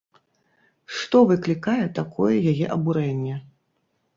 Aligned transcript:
Што 0.99 1.17
выклікае 1.31 1.83
такое 1.99 2.35
яе 2.55 2.65
абурэнне? 2.77 3.35